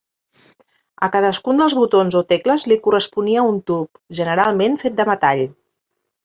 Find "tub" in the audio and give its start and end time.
3.69-4.01